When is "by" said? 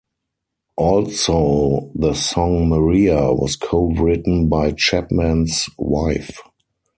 4.49-4.71